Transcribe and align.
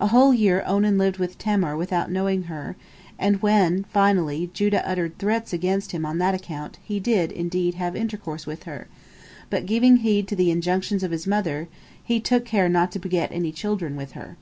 A 0.00 0.06
whole 0.06 0.32
year 0.32 0.62
Onan 0.64 0.96
lived 0.96 1.16
with 1.18 1.38
Tamar 1.38 1.76
without 1.76 2.08
knowing 2.08 2.44
her, 2.44 2.76
and 3.18 3.42
when, 3.42 3.82
finally, 3.92 4.48
Judah 4.54 4.88
uttered 4.88 5.18
threats 5.18 5.52
against 5.52 5.90
him 5.90 6.06
on 6.06 6.18
that 6.18 6.36
account, 6.36 6.78
he 6.84 7.00
did, 7.00 7.32
indeed, 7.32 7.74
have 7.74 7.96
intercourse 7.96 8.46
with 8.46 8.62
her, 8.62 8.86
but, 9.50 9.66
giving 9.66 9.96
heed 9.96 10.28
to 10.28 10.36
the 10.36 10.52
injunctions 10.52 11.02
of 11.02 11.10
his 11.10 11.26
mother, 11.26 11.66
he 12.00 12.20
took 12.20 12.44
care 12.44 12.68
not 12.68 12.92
to 12.92 13.00
beget 13.00 13.32
any 13.32 13.50
children 13.50 13.96
with 13.96 14.12
her. 14.12 14.36